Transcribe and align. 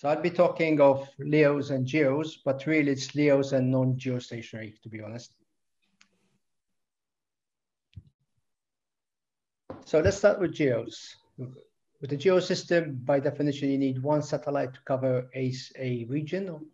So 0.00 0.08
I'll 0.08 0.22
be 0.22 0.30
talking 0.30 0.80
of 0.80 1.06
LEOs 1.18 1.68
and 1.68 1.86
GEOs, 1.86 2.38
but 2.42 2.64
really 2.64 2.92
it's 2.92 3.14
LEOs 3.14 3.52
and 3.52 3.70
non-geostationary, 3.70 4.80
to 4.80 4.88
be 4.88 5.02
honest. 5.02 5.34
So 9.84 10.00
let's 10.00 10.16
start 10.16 10.40
with 10.40 10.54
GEOs. 10.54 11.16
With 11.36 12.08
the 12.08 12.16
GEO 12.16 12.40
system, 12.40 12.98
by 13.04 13.20
definition, 13.20 13.68
you 13.68 13.76
need 13.76 14.02
one 14.02 14.22
satellite 14.22 14.72
to 14.72 14.80
cover 14.86 15.28
a, 15.36 15.52
a 15.78 16.06
region. 16.08 16.64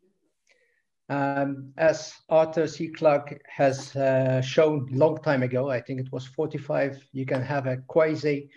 Um, 1.08 1.72
as 1.76 2.14
Arthur 2.28 2.68
C. 2.68 2.86
Clarke 2.86 3.42
has 3.48 3.96
uh, 3.96 4.40
shown 4.40 4.86
long 4.92 5.18
time 5.18 5.42
ago, 5.42 5.68
I 5.68 5.80
think 5.80 5.98
it 5.98 6.12
was 6.12 6.28
45, 6.28 7.02
you 7.12 7.26
can 7.26 7.42
have 7.42 7.66
a 7.66 7.78
quasi 7.88 8.50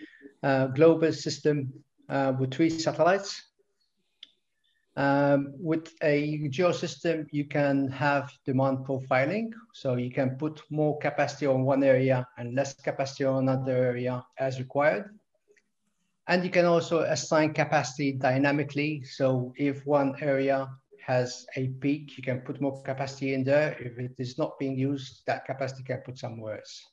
uh, 0.44 0.68
global 0.68 1.12
system 1.12 1.72
uh, 2.08 2.34
with 2.38 2.54
three 2.54 2.70
satellites. 2.70 3.49
Um, 4.96 5.54
with 5.56 5.94
a 6.02 6.48
geo 6.48 6.72
system, 6.72 7.26
you 7.30 7.44
can 7.44 7.88
have 7.90 8.30
demand 8.44 8.78
profiling. 8.78 9.50
So 9.72 9.96
you 9.96 10.10
can 10.10 10.36
put 10.36 10.62
more 10.70 10.98
capacity 10.98 11.46
on 11.46 11.62
one 11.62 11.82
area 11.82 12.26
and 12.38 12.54
less 12.54 12.74
capacity 12.74 13.24
on 13.24 13.48
another 13.48 13.76
area 13.76 14.24
as 14.38 14.58
required. 14.58 15.10
And 16.26 16.44
you 16.44 16.50
can 16.50 16.64
also 16.64 17.00
assign 17.00 17.54
capacity 17.54 18.12
dynamically. 18.12 19.02
So 19.04 19.52
if 19.56 19.86
one 19.86 20.14
area 20.20 20.68
has 21.04 21.46
a 21.56 21.68
peak, 21.68 22.16
you 22.16 22.22
can 22.22 22.40
put 22.40 22.60
more 22.60 22.82
capacity 22.82 23.34
in 23.34 23.42
there. 23.42 23.76
If 23.80 23.98
it 23.98 24.14
is 24.18 24.38
not 24.38 24.58
being 24.58 24.78
used, 24.78 25.22
that 25.26 25.44
capacity 25.44 25.82
can 25.82 26.02
put 26.04 26.18
somewhere 26.18 26.58
else. 26.58 26.86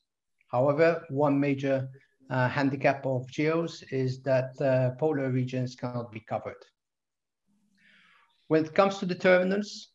However, 0.49 1.03
one 1.09 1.39
major 1.39 1.89
uh, 2.29 2.47
handicap 2.47 3.05
of 3.05 3.29
geos 3.29 3.83
is 3.91 4.21
that 4.23 4.59
uh, 4.61 4.91
polar 4.97 5.29
regions 5.29 5.75
cannot 5.75 6.11
be 6.11 6.21
covered. 6.21 6.63
When 8.47 8.63
it 8.63 8.73
comes 8.73 8.97
to 8.99 9.05
the 9.05 9.15
terminals, 9.15 9.89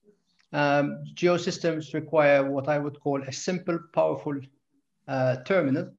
um, 0.53 1.05
geosystems 1.15 1.95
require 1.95 2.51
what 2.51 2.69
I 2.69 2.79
would 2.79 3.01
call 3.01 3.23
a 3.23 3.33
simple, 3.33 3.79
powerful 3.95 4.39
uh, 5.09 5.37
terminal. 5.45 5.91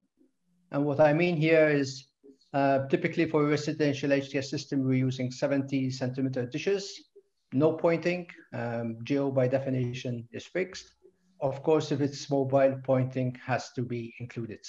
And 0.72 0.86
what 0.86 1.00
I 1.00 1.14
mean 1.14 1.36
here 1.38 1.70
is 1.70 2.08
uh, 2.54 2.88
typically 2.88 3.28
for 3.28 3.44
a 3.44 3.50
residential 3.50 4.12
HTS 4.12 4.46
system, 4.46 4.84
we're 4.84 4.94
using 4.94 5.32
70 5.32 5.90
centimeter 5.90 6.46
dishes, 6.46 7.10
no 7.52 7.74
pointing. 7.74 8.28
Um, 8.54 8.98
geo 9.04 9.32
by 9.32 9.48
definition 9.48 10.28
is 10.32 10.46
fixed. 10.46 10.94
Of 11.42 11.64
course, 11.64 11.92
if 11.92 12.02
it's 12.02 12.30
mobile, 12.30 12.80
pointing 12.84 13.36
has 13.44 13.72
to 13.74 13.82
be 13.82 14.14
included. 14.20 14.60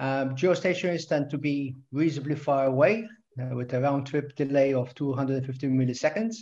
Um, 0.00 0.34
geostationaries 0.34 1.08
tend 1.08 1.30
to 1.30 1.38
be 1.38 1.76
reasonably 1.92 2.34
far 2.34 2.66
away 2.66 3.06
with 3.52 3.72
a 3.74 3.80
round 3.80 4.06
trip 4.06 4.34
delay 4.36 4.74
of 4.74 4.94
250 4.94 5.68
milliseconds. 5.68 6.36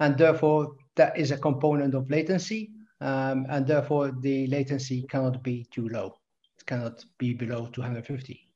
And 0.00 0.16
therefore, 0.16 0.76
that 0.96 1.18
is 1.18 1.30
a 1.30 1.38
component 1.38 1.94
of 1.94 2.10
latency. 2.10 2.70
Um, 3.00 3.46
and 3.48 3.66
therefore, 3.66 4.12
the 4.20 4.46
latency 4.48 5.02
cannot 5.08 5.42
be 5.42 5.66
too 5.70 5.88
low. 5.88 6.18
It 6.58 6.66
cannot 6.66 7.04
be 7.18 7.34
below 7.34 7.68
250. 7.72 8.48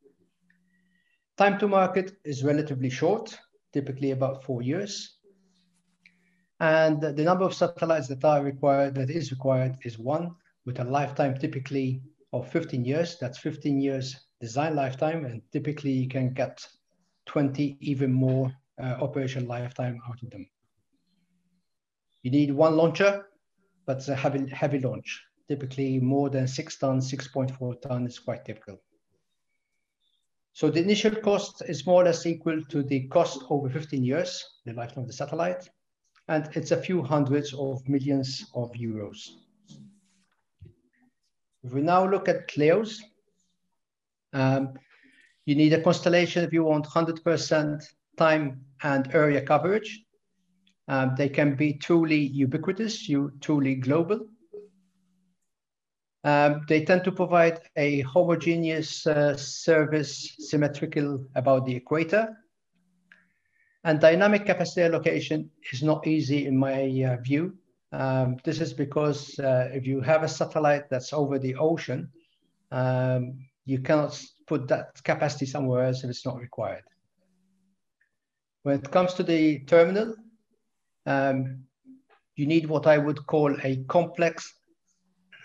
Time 1.37 1.59
to 1.59 1.69
market 1.69 2.13
is 2.25 2.45
relatively 2.45 2.91
short, 2.91 3.39
typically 3.73 4.11
about 4.11 4.45
four 4.45 4.63
years. 4.63 5.19
And 6.61 7.01
the 7.01 7.25
number 7.25 7.45
of 7.45 7.55
satellites 7.55 8.09
that 8.09 8.25
are 8.25 8.43
required, 8.43 8.95
that 8.95 9.11
is 9.11 9.33
required, 9.33 9.79
is 9.83 9.99
one, 9.99 10.35
with 10.65 10.79
a 10.79 10.85
lifetime 10.85 11.37
typically 11.37 12.03
of 12.33 12.49
15 12.51 12.85
years. 12.85 13.17
That's 13.19 13.39
15 13.39 13.81
years 13.81 14.17
design 14.43 14.75
lifetime, 14.75 15.25
and 15.25 15.41
typically 15.53 15.93
you 15.93 16.09
can 16.09 16.35
get 16.35 16.67
20, 17.27 17.77
even 17.81 18.13
more 18.13 18.53
uh, 18.83 18.97
operation 19.01 19.47
lifetime 19.47 20.01
out 20.09 20.23
of 20.23 20.31
them. 20.31 20.47
You 22.23 22.31
need 22.31 22.53
one 22.53 22.77
launcher, 22.77 23.27
but 23.87 23.99
it's 23.99 24.09
a 24.09 24.15
heavy, 24.15 24.49
heavy 24.49 24.79
launch. 24.79 25.23
Typically 25.49 25.99
more 25.99 26.31
than 26.31 26.47
six 26.47 26.79
tons, 26.79 27.11
6.4 27.13 27.83
tons 27.83 28.13
is 28.13 28.19
quite 28.19 28.45
typical. 28.45 28.81
So 30.55 30.71
the 30.71 30.81
initial 30.81 31.15
cost 31.17 31.63
is 31.67 31.87
more 31.87 32.03
or 32.03 32.05
less 32.05 32.27
equal 32.27 32.63
to 32.65 32.83
the 32.83 33.09
cost 33.09 33.43
over 33.49 33.69
15 33.71 34.05
years, 34.05 34.45
the 34.65 34.75
lifetime 34.75 35.03
of 35.03 35.07
the 35.09 35.15
satellite, 35.15 35.69
and 36.29 36.49
it's 36.55 36.71
a 36.71 36.77
few 36.77 37.03
hundreds 37.03 37.55
of 37.55 37.87
millions 37.89 38.45
of 38.55 38.71
euros. 38.73 39.31
If 41.65 41.73
we 41.73 41.81
now 41.81 42.09
look 42.09 42.29
at 42.29 42.49
CLEOs, 42.49 43.01
um, 44.33 44.75
you 45.45 45.55
need 45.55 45.73
a 45.73 45.83
constellation 45.83 46.45
if 46.45 46.53
you 46.53 46.65
want 46.65 46.87
100% 46.87 47.85
time 48.17 48.65
and 48.83 49.15
area 49.15 49.43
coverage. 49.43 50.05
Um, 50.89 51.15
they 51.17 51.29
can 51.29 51.55
be 51.55 51.75
truly 51.75 52.19
ubiquitous, 52.19 53.09
you 53.09 53.33
truly 53.41 53.77
global. 53.77 54.27
Um, 56.25 56.63
they 56.69 56.85
tend 56.85 57.05
to 57.05 57.13
provide 57.13 57.61
a 57.77 58.01
homogeneous 58.03 59.07
uh, 59.07 59.37
service 59.37 60.37
symmetrical 60.39 61.25
about 61.35 61.67
the 61.67 61.75
equator. 61.75 62.37
And 63.85 64.01
dynamic 64.01 64.47
capacity 64.47 64.83
allocation 64.83 65.51
is 65.73 65.83
not 65.83 66.07
easy 66.07 66.47
in 66.47 66.57
my 66.57 66.85
uh, 67.03 67.17
view. 67.23 67.55
Um, 67.91 68.37
this 68.45 68.61
is 68.61 68.73
because 68.73 69.39
uh, 69.41 69.69
if 69.73 69.87
you 69.87 70.01
have 70.01 70.23
a 70.23 70.29
satellite 70.29 70.89
that's 70.89 71.13
over 71.13 71.39
the 71.39 71.57
ocean, 71.57 72.09
um, 72.71 73.39
you 73.65 73.81
cannot 73.81 74.23
put 74.47 74.69
that 74.69 75.03
capacity 75.05 75.47
somewhere 75.47 75.85
else 75.85 76.05
if 76.05 76.11
it's 76.11 76.27
not 76.27 76.39
required. 76.39 76.85
When 78.63 78.79
it 78.79 78.91
comes 78.91 79.15
to 79.15 79.23
the 79.23 79.61
terminal, 79.61 80.15
um, 81.07 81.65
you 82.37 82.47
need 82.47 82.67
what 82.67 82.87
I 82.87 82.99
would 82.99 83.27
call 83.27 83.55
a 83.63 83.85
complex 83.89 84.55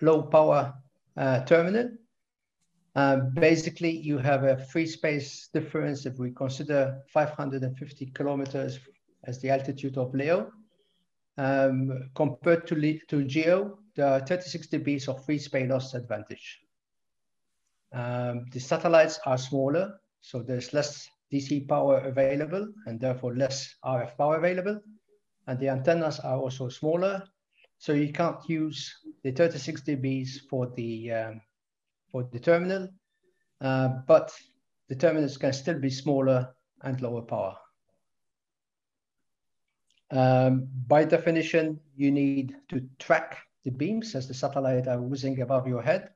low 0.02 0.24
power 0.24 0.74
uh, 1.16 1.44
terminal. 1.46 1.90
Um, 2.96 3.32
basically, 3.34 3.92
you 3.92 4.18
have 4.18 4.44
a 4.44 4.58
free 4.58 4.88
space 4.88 5.50
difference 5.54 6.06
if 6.06 6.18
we 6.18 6.32
consider 6.32 7.00
550 7.14 8.08
kilometers 8.08 8.80
as 9.26 9.40
the 9.40 9.50
altitude 9.50 9.98
of 9.98 10.14
LEO. 10.14 10.52
Um, 11.38 12.10
compared 12.16 12.66
to, 12.68 13.00
to 13.10 13.24
GEO, 13.24 13.78
there 13.96 14.08
are 14.08 14.20
36 14.20 14.68
dBs 14.68 15.08
of 15.08 15.24
free 15.26 15.38
space 15.38 15.70
loss 15.70 15.94
advantage. 15.94 16.62
Um, 17.98 18.46
the 18.54 18.60
satellites 18.60 19.20
are 19.26 19.40
smaller, 19.40 20.00
so 20.22 20.44
there's 20.44 20.72
less 20.72 21.10
DC 21.34 21.68
power 21.68 21.98
available 21.98 22.68
and 22.86 23.00
therefore 23.00 23.36
less 23.36 23.74
RF 23.84 24.16
power 24.18 24.38
available. 24.38 24.80
And 25.48 25.60
the 25.60 25.70
antennas 25.70 26.20
are 26.20 26.38
also 26.38 26.70
smaller, 26.70 27.24
so 27.80 27.94
you 27.94 28.14
can't 28.14 28.38
use 28.48 28.94
the 29.24 29.32
36 29.32 29.82
dBs 29.82 30.42
for 30.48 30.68
the 30.76 31.12
um, 31.12 31.42
for 32.12 32.24
the 32.32 32.40
terminal, 32.40 32.88
uh, 33.62 33.88
but 34.08 34.32
the 34.90 34.96
terminals 34.96 35.38
can 35.38 35.54
still 35.54 35.80
be 35.80 35.90
smaller 35.90 36.54
and 36.84 37.02
lower 37.02 37.24
power. 37.24 37.58
Um, 40.12 40.68
by 40.88 41.04
definition, 41.04 41.80
you 41.96 42.12
need 42.12 42.56
to 42.70 42.88
track 43.00 43.38
the 43.64 43.72
beams 43.72 44.14
as 44.14 44.28
the 44.28 44.34
satellite 44.36 44.88
are 44.88 45.02
whizzing 45.02 45.42
above 45.42 45.68
your 45.68 45.82
head. 45.82 46.12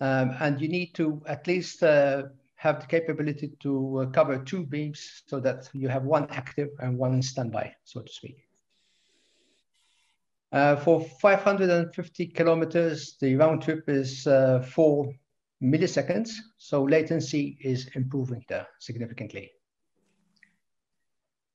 Um, 0.00 0.36
and 0.40 0.60
you 0.60 0.68
need 0.68 0.94
to 0.94 1.20
at 1.26 1.46
least 1.46 1.82
uh, 1.82 2.24
have 2.54 2.80
the 2.80 2.86
capability 2.86 3.52
to 3.60 3.98
uh, 3.98 4.06
cover 4.06 4.38
two 4.38 4.64
beams 4.64 5.22
so 5.26 5.40
that 5.40 5.68
you 5.72 5.88
have 5.88 6.04
one 6.04 6.26
active 6.30 6.68
and 6.80 6.96
one 6.98 7.14
in 7.14 7.22
standby, 7.22 7.74
so 7.84 8.00
to 8.00 8.12
speak. 8.12 8.48
Uh, 10.50 10.76
for 10.76 11.00
550 11.00 12.26
kilometers, 12.28 13.16
the 13.20 13.36
round 13.36 13.62
trip 13.62 13.84
is 13.88 14.26
uh, 14.26 14.60
four 14.60 15.12
milliseconds, 15.62 16.30
so 16.56 16.84
latency 16.84 17.58
is 17.60 17.88
improving 17.94 18.44
there 18.48 18.66
significantly. 18.78 19.50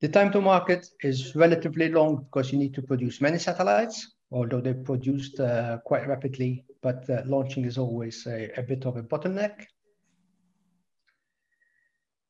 The 0.01 0.09
time 0.09 0.31
to 0.33 0.41
market 0.41 0.87
is 1.01 1.35
relatively 1.35 1.89
long 1.89 2.25
because 2.25 2.51
you 2.51 2.59
need 2.59 2.73
to 2.75 2.81
produce 2.81 3.21
many 3.21 3.39
satellites, 3.39 4.12
although 4.33 4.59
they're 4.59 4.73
produced 4.73 5.39
uh, 5.39 5.77
quite 5.85 6.07
rapidly 6.07 6.65
but 6.83 7.09
uh, 7.09 7.23
launching 7.25 7.65
is 7.65 7.77
always 7.77 8.27
a, 8.27 8.51
a, 8.57 8.61
bit 8.61 8.85
of 8.85 8.97
a 8.97 9.01
bottleneck. 9.01 9.65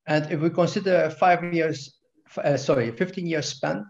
And 0.05 0.31
if 0.31 0.39
we 0.39 0.49
consider 0.51 1.09
five 1.09 1.53
years, 1.53 1.97
uh, 2.37 2.55
sorry, 2.55 2.91
15 2.91 3.25
year 3.25 3.41
span, 3.41 3.85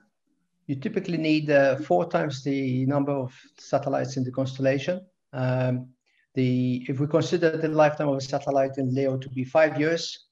you 0.68 0.75
typically 0.75 1.18
need 1.18 1.51
uh, 1.51 1.75
four 1.75 2.10
times 2.10 2.44
the 2.44 2.86
number 2.86 3.12
of 3.12 3.33
satellites 3.60 4.15
in 4.15 4.24
the 4.24 4.31
constellation. 4.31 5.01
Um, 5.33 5.89
the, 6.33 6.86
if 6.88 7.00
we 7.00 7.07
consider 7.07 7.57
the 7.57 7.68
lifetime 7.68 8.07
of 8.07 8.18
a 8.18 8.21
satellite 8.21 8.77
in 8.77 8.95
LEO 8.95 9.18
to 9.18 9.30
be 9.30 9.44
five 9.44 9.77
years, 9.77 10.27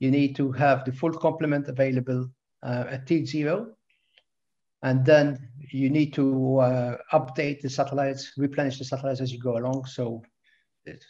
you 0.00 0.10
need 0.10 0.34
to 0.36 0.50
have 0.52 0.84
the 0.84 0.92
full 0.92 1.12
complement 1.12 1.68
available 1.68 2.28
uh, 2.64 2.84
at 2.88 3.06
T0 3.06 3.68
and 4.82 5.04
then 5.04 5.48
you 5.70 5.90
need 5.90 6.14
to 6.14 6.58
uh, 6.58 6.96
update 7.12 7.60
the 7.60 7.70
satellites, 7.70 8.32
replenish 8.36 8.78
the 8.78 8.84
satellites 8.84 9.20
as 9.20 9.32
you 9.32 9.38
go 9.38 9.56
along. 9.56 9.84
So 9.86 10.22
it, 10.84 11.04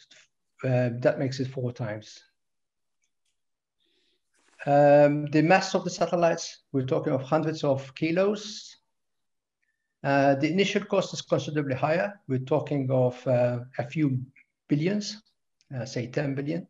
uh, 0.63 0.89
that 0.99 1.19
makes 1.19 1.39
it 1.39 1.47
four 1.47 1.71
times. 1.71 2.23
Um, 4.65 5.27
the 5.27 5.41
mass 5.41 5.73
of 5.73 5.83
the 5.83 5.89
satellites, 5.89 6.63
we're 6.73 6.85
talking 6.85 7.13
of 7.13 7.21
hundreds 7.21 7.63
of 7.63 7.93
kilos. 7.95 8.75
Uh, 10.03 10.35
the 10.35 10.51
initial 10.51 10.83
cost 10.83 11.13
is 11.13 11.21
considerably 11.21 11.75
higher. 11.75 12.19
We're 12.27 12.39
talking 12.39 12.89
of 12.91 13.25
uh, 13.25 13.59
a 13.77 13.87
few 13.87 14.19
billions, 14.67 15.21
uh, 15.75 15.85
say 15.85 16.07
10 16.07 16.35
billion. 16.35 16.67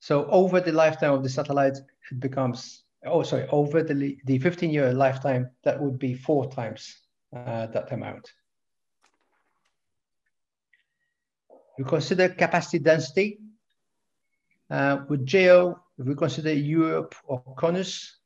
So 0.00 0.26
over 0.26 0.60
the 0.60 0.72
lifetime 0.72 1.12
of 1.12 1.22
the 1.22 1.28
satellite, 1.28 1.78
it 2.10 2.20
becomes, 2.20 2.84
oh, 3.06 3.22
sorry, 3.22 3.46
over 3.50 3.82
the, 3.82 4.18
the 4.24 4.38
15 4.38 4.70
year 4.70 4.92
lifetime, 4.92 5.50
that 5.64 5.80
would 5.80 5.98
be 5.98 6.14
four 6.14 6.50
times 6.50 6.96
uh, 7.34 7.66
that 7.66 7.92
amount. 7.92 8.32
We 11.78 11.84
consider 11.84 12.28
capacity 12.30 12.78
density. 12.78 13.40
Uh, 14.68 15.04
with 15.08 15.24
GEO, 15.24 15.78
if 15.98 16.06
we 16.06 16.14
consider 16.16 16.52
Europe 16.52 17.14
or 17.24 17.40
CONUS, 17.56 18.16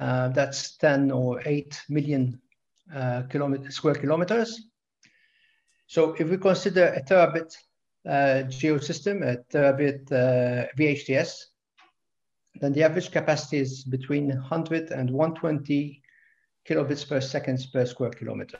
uh, 0.00 0.28
that's 0.28 0.76
10 0.78 1.10
or 1.10 1.42
8 1.44 1.82
million 1.90 2.40
uh, 2.94 3.22
kilometer, 3.28 3.70
square 3.70 3.94
kilometers. 3.94 4.62
So 5.86 6.14
if 6.18 6.28
we 6.28 6.38
consider 6.38 6.86
a 6.86 7.02
terabit 7.02 7.54
uh, 8.08 8.42
GEO 8.42 8.78
system, 8.78 9.22
a 9.22 9.36
terabit 9.52 10.10
uh, 10.12 10.68
VHTS, 10.78 11.44
then 12.60 12.72
the 12.72 12.82
average 12.82 13.10
capacity 13.10 13.58
is 13.58 13.84
between 13.84 14.28
100 14.28 14.90
and 14.90 15.10
120 15.10 16.02
kilobits 16.68 17.08
per 17.08 17.20
second 17.20 17.64
per 17.72 17.84
square 17.86 18.10
kilometer. 18.10 18.58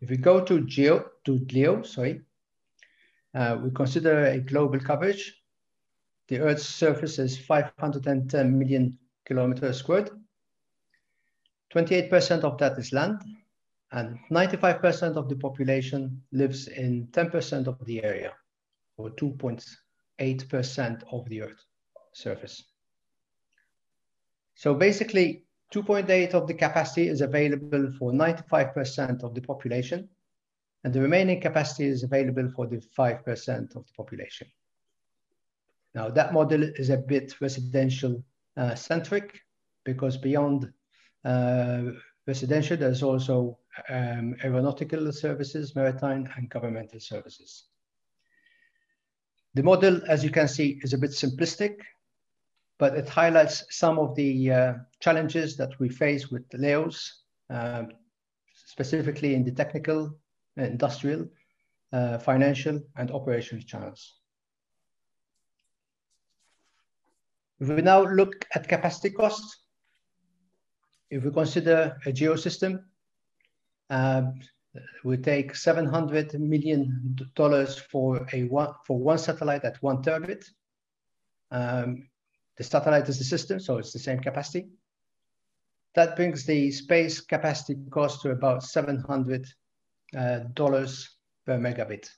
If 0.00 0.10
we 0.10 0.16
go 0.16 0.44
to 0.44 0.60
Geo, 0.66 1.10
to 1.24 1.46
LEO, 1.52 1.82
sorry, 1.82 2.20
uh, 3.34 3.58
we 3.62 3.70
consider 3.70 4.26
a 4.26 4.38
global 4.38 4.80
coverage. 4.80 5.42
The 6.28 6.40
Earth's 6.40 6.66
surface 6.66 7.18
is 7.18 7.38
510 7.38 8.58
million 8.58 8.98
kilometers 9.24 9.78
squared. 9.78 10.10
28% 11.74 12.44
of 12.44 12.58
that 12.58 12.78
is 12.78 12.92
land, 12.92 13.22
and 13.92 14.18
95% 14.30 15.16
of 15.16 15.28
the 15.28 15.36
population 15.36 16.22
lives 16.32 16.68
in 16.68 17.08
10% 17.08 17.66
of 17.66 17.84
the 17.84 18.02
area, 18.04 18.32
or 18.96 19.10
2.8% 20.20 21.02
of 21.12 21.28
the 21.28 21.42
Earth 21.42 21.64
surface. 22.12 22.64
So 24.54 24.74
basically, 24.74 25.44
2.8 25.74 26.34
of 26.34 26.46
the 26.46 26.54
capacity 26.54 27.08
is 27.08 27.20
available 27.20 27.92
for 27.98 28.12
95% 28.12 29.22
of 29.22 29.34
the 29.34 29.40
population, 29.40 30.08
and 30.84 30.94
the 30.94 31.00
remaining 31.00 31.40
capacity 31.40 31.86
is 31.86 32.04
available 32.04 32.50
for 32.54 32.66
the 32.66 32.80
5% 32.98 33.76
of 33.76 33.86
the 33.86 33.92
population. 33.96 34.48
Now, 35.94 36.08
that 36.10 36.32
model 36.32 36.62
is 36.62 36.90
a 36.90 36.96
bit 36.96 37.34
residential 37.40 38.22
uh, 38.56 38.74
centric 38.74 39.40
because 39.84 40.16
beyond 40.16 40.72
uh, 41.24 41.82
residential, 42.26 42.76
there's 42.76 43.02
also 43.02 43.58
um, 43.88 44.36
aeronautical 44.44 45.10
services, 45.12 45.74
maritime, 45.74 46.28
and 46.36 46.48
governmental 46.48 47.00
services. 47.00 47.64
The 49.56 49.62
model, 49.62 50.00
as 50.06 50.22
you 50.22 50.30
can 50.30 50.48
see, 50.48 50.78
is 50.82 50.92
a 50.92 50.98
bit 50.98 51.10
simplistic 51.10 51.76
but 52.78 52.96
it 52.96 53.08
highlights 53.08 53.64
some 53.70 53.98
of 53.98 54.14
the 54.14 54.52
uh, 54.52 54.74
challenges 55.00 55.56
that 55.56 55.78
we 55.80 55.88
face 55.88 56.30
with 56.30 56.48
the 56.50 56.58
LEOs, 56.58 57.22
um, 57.50 57.88
specifically 58.52 59.34
in 59.34 59.44
the 59.44 59.50
technical, 59.50 60.14
industrial, 60.56 61.26
uh, 61.92 62.18
financial, 62.18 62.80
and 62.96 63.10
operational 63.10 63.64
channels. 63.64 64.14
If 67.60 67.68
we 67.68 67.80
now 67.80 68.02
look 68.02 68.44
at 68.54 68.68
capacity 68.68 69.10
costs, 69.10 69.60
if 71.10 71.24
we 71.24 71.30
consider 71.30 71.96
a 72.04 72.10
geosystem, 72.10 72.82
um, 73.88 74.34
we 75.04 75.16
take 75.16 75.52
$700 75.52 76.34
million 76.38 77.16
for, 77.90 78.26
a 78.32 78.44
one, 78.44 78.72
for 78.86 78.98
one 78.98 79.18
satellite 79.18 79.64
at 79.64 79.82
one 79.82 80.02
terabit. 80.02 80.44
Um, 81.50 82.08
the 82.56 82.64
satellite 82.64 83.08
is 83.08 83.18
the 83.18 83.24
system, 83.24 83.60
so 83.60 83.78
it's 83.78 83.92
the 83.92 83.98
same 83.98 84.20
capacity. 84.20 84.68
That 85.94 86.16
brings 86.16 86.44
the 86.44 86.70
space 86.70 87.20
capacity 87.20 87.78
cost 87.90 88.22
to 88.22 88.30
about 88.30 88.62
$700 88.62 89.44
uh, 90.16 90.40
per 90.54 91.58
megabit. 91.58 92.08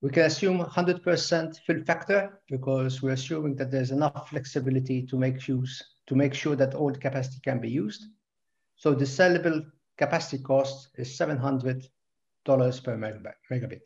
We 0.00 0.10
can 0.10 0.24
assume 0.24 0.60
100% 0.60 1.58
fill 1.66 1.84
factor 1.84 2.40
because 2.48 3.02
we're 3.02 3.12
assuming 3.12 3.56
that 3.56 3.70
there's 3.70 3.90
enough 3.90 4.28
flexibility 4.28 5.06
to 5.06 5.18
make 5.18 5.48
use 5.48 5.82
to 6.06 6.14
make 6.14 6.34
sure 6.34 6.56
that 6.56 6.74
all 6.74 6.92
the 6.92 6.98
capacity 6.98 7.40
can 7.42 7.60
be 7.60 7.70
used. 7.70 8.04
So 8.76 8.94
the 8.94 9.04
sellable 9.04 9.64
capacity 9.96 10.42
cost 10.42 10.88
is 10.96 11.08
$700 11.18 11.88
per 12.46 12.96
megabit. 13.50 13.82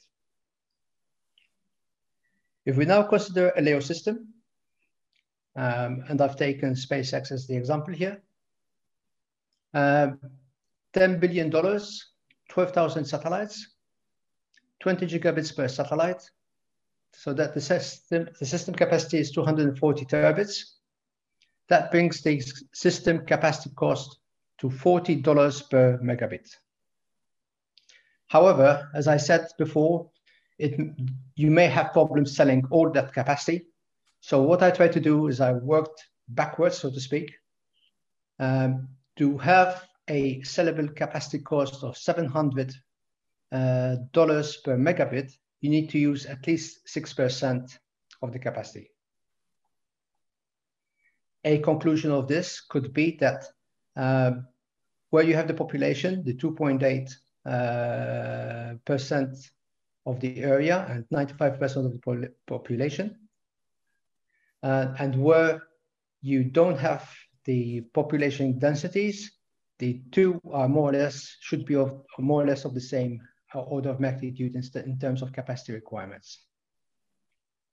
If 2.65 2.77
we 2.77 2.85
now 2.85 3.03
consider 3.03 3.53
a 3.57 3.63
LEO 3.63 3.81
system, 3.81 4.35
um, 5.57 6.05
and 6.09 6.21
I've 6.21 6.37
taken 6.37 6.75
SpaceX 6.75 7.33
as 7.33 7.47
the 7.47 7.57
example 7.57 7.93
here. 7.93 8.23
Uh, 9.75 10.11
$10 10.95 11.19
billion, 11.21 11.51
12,000 11.51 13.05
satellites, 13.05 13.75
20 14.81 15.07
gigabits 15.07 15.55
per 15.55 15.69
satellite. 15.69 16.31
So 17.15 17.33
that 17.33 17.55
the 17.55 17.61
system, 17.61 18.29
the 18.39 18.47
system 18.47 18.75
capacity 18.75 19.19
is 19.19 19.33
240 19.33 20.05
terabits. 20.05 20.75
That 21.69 21.91
brings 21.91 22.23
the 22.23 22.41
system 22.73 23.27
capacity 23.27 23.71
cost 23.75 24.19
to 24.59 24.69
$40 24.69 25.71
per 25.71 25.99
megabit. 25.99 26.49
However, 28.27 28.91
as 28.95 29.09
I 29.09 29.17
said 29.17 29.49
before, 29.59 30.11
it, 30.59 30.79
you 31.37 31.51
may 31.51 31.67
have 31.67 31.93
problems 31.93 32.37
selling 32.37 32.65
all 32.71 32.91
that 32.93 33.13
capacity 33.13 33.67
so 34.21 34.43
what 34.43 34.63
I 34.63 34.71
try 34.71 34.89
to 34.89 35.01
do 35.01 35.29
is 35.29 35.41
I 35.41 35.53
worked 35.53 36.07
backwards, 36.29 36.79
so 36.79 36.91
to 36.91 37.01
speak, 37.01 37.35
um, 38.39 38.89
to 39.17 39.39
have 39.39 39.87
a 40.09 40.41
sellable 40.41 40.95
capacity 40.95 41.39
cost 41.39 41.83
of 41.85 41.97
700 41.97 42.75
uh, 43.51 43.97
dollars 44.13 44.57
per 44.59 44.77
megabit, 44.77 45.33
you 45.61 45.71
need 45.71 45.91
to 45.91 45.99
use 45.99 46.27
at 46.27 46.47
least 46.47 46.87
6% 46.87 47.79
of 48.23 48.33
the 48.33 48.39
capacity. 48.39 48.91
A 51.45 51.59
conclusion 51.59 52.11
of 52.11 52.29
this 52.29 52.61
could 52.61 52.93
be 52.93 53.17
that 53.21 53.45
where 55.11 55.25
you 55.25 55.35
have 55.35 55.49
the 55.49 55.55
population, 55.55 56.25
the 56.25 56.35
2.8 56.35 57.11
uh, 57.47 58.75
percent 58.85 59.37
of 60.07 60.21
the 60.21 60.43
area 60.43 60.87
and 60.89 61.05
95% 61.09 61.87
of 61.87 61.93
the 61.93 62.33
population, 62.47 63.17
uh, 64.63 64.95
and 64.99 65.17
where 65.17 65.63
you 66.21 66.45
don't 66.45 66.79
have 66.79 67.09
the 67.45 67.81
population 67.95 68.59
densities, 68.59 69.33
the 69.79 70.03
two 70.11 70.41
are 70.53 70.69
more 70.69 70.91
or 70.91 70.93
less, 70.93 71.37
should 71.41 71.65
be 71.65 71.77
of 71.77 72.03
more 72.19 72.43
or 72.43 72.47
less 72.47 72.65
of 72.65 72.75
the 72.75 72.81
same 72.81 73.21
uh, 73.55 73.61
order 73.61 73.91
of 73.91 74.01
magnitude 74.01 74.55
in, 74.55 74.63
in 74.85 74.99
terms 74.99 75.23
of 75.23 75.33
capacity 75.33 75.73
requirements. 75.73 76.41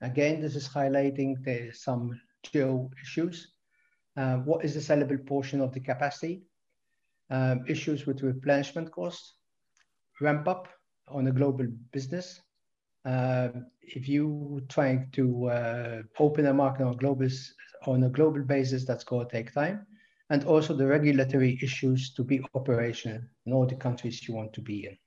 Again, 0.02 0.42
this 0.42 0.56
is 0.56 0.68
highlighting 0.68 1.44
the, 1.44 1.72
some 1.74 2.20
geo 2.44 2.90
issues. 3.02 3.55
Uh, 4.18 4.38
what 4.38 4.64
is 4.64 4.74
the 4.74 4.80
sellable 4.80 5.26
portion 5.26 5.62
of 5.62 5.74
the 5.74 5.80
capacity? 5.80 6.44
Um, 7.30 7.66
issues 7.68 8.06
with 8.06 8.22
replenishment 8.22 8.92
costs, 8.92 9.34
ramp 10.22 10.48
up 10.48 10.68
on 11.08 11.28
a 11.28 11.32
global 11.32 11.68
business, 11.92 12.40
uh, 13.06 13.50
if 13.82 14.10
you 14.10 14.62
trying 14.68 15.10
to 15.12 15.46
uh, 15.50 16.02
open 16.18 16.48
a 16.48 16.54
market 16.54 16.84
on, 16.84 16.98
global, 16.98 17.28
on 17.86 18.04
a 18.04 18.10
global 18.10 18.42
basis, 18.42 18.84
that's 18.84 19.04
going 19.04 19.28
to 19.28 19.32
take 19.32 19.54
time. 19.54 19.86
And 20.32 20.44
also 20.46 20.74
the 20.74 20.88
regulatory 20.88 21.60
issues 21.62 22.14
to 22.14 22.24
be 22.24 22.44
operational 22.56 23.22
in 23.46 23.54
all 23.54 23.68
the 23.68 23.76
countries 23.76 24.28
you 24.28 24.34
want 24.34 24.54
to 24.54 24.62
be 24.62 24.88
in. 24.88 24.98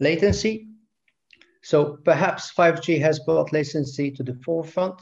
Latency. 0.00 0.73
So 1.64 1.96
perhaps 2.04 2.52
5G 2.52 3.00
has 3.00 3.20
brought 3.20 3.50
latency 3.50 4.10
to 4.10 4.22
the 4.22 4.34
forefront. 4.44 5.00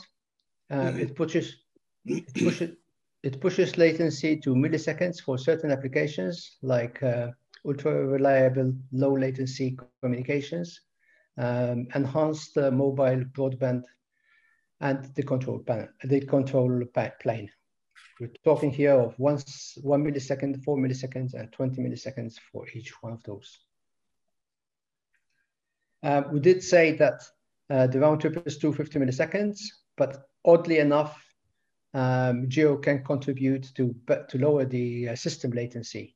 Um, 0.70 0.96
it 0.96 1.16
pushes 1.16 1.56
it 2.06 2.32
pushes 2.34 2.76
it 3.24 3.40
pushes 3.40 3.78
latency 3.78 4.36
to 4.38 4.54
milliseconds 4.54 5.20
for 5.20 5.38
certain 5.38 5.72
applications 5.72 6.58
like 6.62 7.02
uh, 7.02 7.32
ultra 7.66 8.06
reliable, 8.06 8.72
low 8.92 9.12
latency 9.12 9.76
communications, 10.00 10.80
um, 11.36 11.88
enhanced 11.96 12.56
uh, 12.56 12.70
mobile 12.70 13.24
broadband, 13.36 13.82
and 14.80 15.12
the 15.16 15.22
control 15.24 15.58
panel, 15.58 15.88
the 16.04 16.20
control 16.20 16.84
plane. 17.20 17.50
We're 18.20 18.30
talking 18.44 18.70
here 18.70 18.94
of 18.94 19.18
once 19.18 19.76
one 19.82 20.04
millisecond, 20.04 20.62
four 20.62 20.76
milliseconds, 20.76 21.34
and 21.34 21.52
20 21.52 21.82
milliseconds 21.82 22.34
for 22.52 22.68
each 22.72 22.92
one 23.02 23.12
of 23.12 23.22
those. 23.24 23.58
Uh, 26.02 26.22
we 26.32 26.40
did 26.40 26.62
say 26.62 26.92
that 26.96 27.22
Uh, 27.72 27.86
the 27.86 27.98
round 27.98 28.20
trip 28.20 28.46
is 28.46 28.58
250 28.58 28.98
milliseconds, 28.98 29.60
but 29.96 30.28
oddly 30.44 30.78
enough, 30.78 31.24
um, 31.94 32.46
Geo 32.48 32.76
can 32.76 33.02
contribute 33.02 33.74
to, 33.74 33.94
to 34.28 34.38
lower 34.38 34.66
the 34.66 35.08
uh, 35.08 35.16
system 35.16 35.52
latency. 35.52 36.14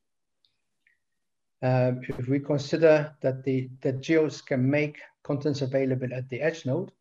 Um, 1.62 2.02
if 2.06 2.28
we 2.28 2.40
consider 2.40 3.16
that 3.22 3.42
the 3.42 3.70
that 3.80 4.02
geos 4.02 4.42
can 4.42 4.70
make 4.70 5.00
contents 5.24 5.62
available 5.62 6.12
at 6.12 6.28
the 6.28 6.42
edge 6.42 6.66
node, 6.66 6.92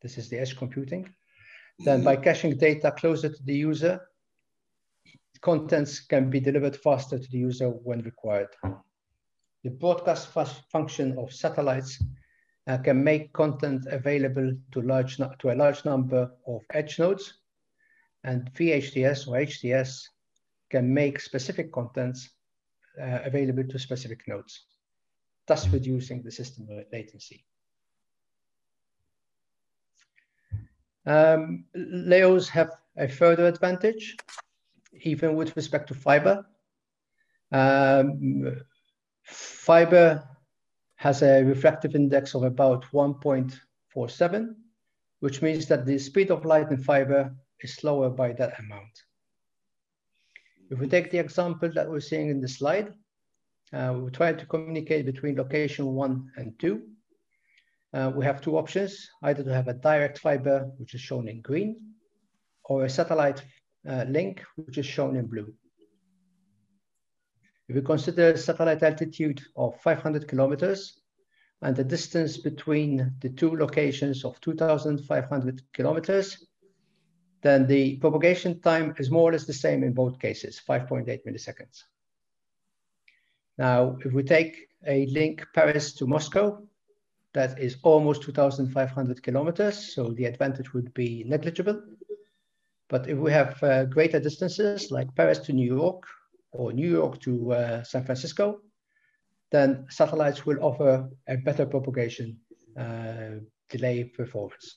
this 0.00 0.18
is 0.18 0.28
the 0.28 0.40
edge 0.40 0.56
computing, 0.56 1.08
then 1.78 2.02
by 2.02 2.16
caching 2.16 2.56
data 2.56 2.90
closer 2.90 3.28
to 3.28 3.42
the 3.44 3.54
user, 3.54 4.00
contents 5.40 6.00
can 6.00 6.28
be 6.28 6.40
delivered 6.40 6.76
faster 6.76 7.16
to 7.20 7.30
the 7.30 7.38
user 7.38 7.68
when 7.68 8.02
required. 8.02 8.48
The 9.62 9.70
broadcast 9.70 10.28
function 10.72 11.16
of 11.16 11.32
satellites 11.32 12.02
uh, 12.66 12.78
can 12.78 13.02
make 13.02 13.32
content 13.32 13.86
available 13.90 14.52
to, 14.72 14.82
large 14.82 15.16
to 15.16 15.52
a 15.52 15.54
large 15.54 15.84
number 15.84 16.30
of 16.46 16.62
edge 16.72 16.98
nodes, 16.98 17.34
and 18.24 18.50
VHTS 18.54 19.26
or 19.28 19.36
HTS 19.38 20.04
can 20.70 20.92
make 20.92 21.20
specific 21.20 21.72
contents 21.72 22.30
uh, 23.00 23.20
available 23.24 23.64
to 23.64 23.78
specific 23.78 24.22
nodes, 24.28 24.66
thus 25.46 25.68
reducing 25.68 26.22
the 26.22 26.30
system 26.30 26.68
latency. 26.92 27.44
Um, 31.04 31.64
LEOs 31.74 32.48
have 32.50 32.70
a 32.96 33.08
further 33.08 33.46
advantage, 33.46 34.16
even 35.00 35.34
with 35.34 35.56
respect 35.56 35.88
to 35.88 35.94
fiber. 35.94 36.46
Um, 37.50 38.60
fiber 39.24 40.28
has 41.02 41.20
a 41.22 41.42
refractive 41.42 41.96
index 41.96 42.32
of 42.32 42.44
about 42.44 42.84
1.47, 42.92 44.54
which 45.18 45.42
means 45.42 45.66
that 45.66 45.84
the 45.84 45.98
speed 45.98 46.30
of 46.30 46.44
light 46.44 46.70
in 46.70 46.76
fiber 46.76 47.34
is 47.58 47.74
slower 47.74 48.08
by 48.08 48.32
that 48.32 48.56
amount. 48.60 49.02
If 50.70 50.78
we 50.78 50.86
take 50.86 51.10
the 51.10 51.18
example 51.18 51.68
that 51.74 51.90
we're 51.90 51.98
seeing 51.98 52.28
in 52.30 52.40
the 52.40 52.46
slide, 52.46 52.94
uh, 53.72 53.94
we're 53.96 54.10
trying 54.10 54.36
to 54.36 54.46
communicate 54.46 55.04
between 55.04 55.34
location 55.34 55.86
one 55.86 56.30
and 56.36 56.56
two. 56.60 56.82
Uh, 57.92 58.12
we 58.14 58.24
have 58.24 58.40
two 58.40 58.56
options, 58.56 59.10
either 59.24 59.42
to 59.42 59.52
have 59.52 59.66
a 59.66 59.74
direct 59.74 60.20
fiber, 60.20 60.70
which 60.78 60.94
is 60.94 61.00
shown 61.00 61.26
in 61.26 61.40
green, 61.40 61.80
or 62.66 62.84
a 62.84 62.88
satellite 62.88 63.42
uh, 63.88 64.04
link, 64.08 64.44
which 64.54 64.78
is 64.78 64.86
shown 64.86 65.16
in 65.16 65.26
blue. 65.26 65.52
If 67.72 67.76
we 67.76 67.82
consider 67.84 68.36
satellite 68.36 68.82
altitude 68.82 69.40
of 69.56 69.80
500 69.80 70.28
kilometers 70.28 71.00
and 71.62 71.74
the 71.74 71.82
distance 71.82 72.36
between 72.36 73.14
the 73.20 73.30
two 73.30 73.56
locations 73.56 74.26
of 74.26 74.38
2,500 74.42 75.62
kilometers, 75.72 76.46
then 77.40 77.66
the 77.66 77.96
propagation 77.96 78.60
time 78.60 78.94
is 78.98 79.10
more 79.10 79.30
or 79.30 79.32
less 79.32 79.46
the 79.46 79.54
same 79.54 79.84
in 79.84 79.94
both 79.94 80.18
cases, 80.18 80.60
5.8 80.68 81.24
milliseconds. 81.26 81.84
Now, 83.56 83.96
if 84.04 84.12
we 84.12 84.22
take 84.22 84.68
a 84.86 85.06
link 85.06 85.46
Paris 85.54 85.94
to 85.94 86.06
Moscow, 86.06 86.62
that 87.32 87.58
is 87.58 87.78
almost 87.82 88.20
2,500 88.20 89.22
kilometers, 89.22 89.94
so 89.94 90.10
the 90.10 90.26
advantage 90.26 90.74
would 90.74 90.92
be 90.92 91.24
negligible. 91.26 91.82
But 92.88 93.08
if 93.08 93.16
we 93.16 93.32
have 93.32 93.62
uh, 93.62 93.86
greater 93.86 94.20
distances, 94.20 94.90
like 94.90 95.14
Paris 95.14 95.38
to 95.38 95.54
New 95.54 95.74
York 95.74 96.04
or 96.52 96.72
New 96.72 96.90
York 96.90 97.20
to 97.20 97.52
uh, 97.52 97.82
San 97.82 98.04
Francisco, 98.04 98.60
then 99.50 99.86
satellites 99.88 100.46
will 100.46 100.62
offer 100.62 101.08
a 101.28 101.36
better 101.36 101.66
propagation 101.66 102.38
uh, 102.78 103.40
delay 103.68 104.04
performance. 104.04 104.76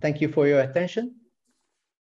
Thank 0.00 0.20
you 0.20 0.28
for 0.28 0.46
your 0.46 0.60
attention. 0.60 1.16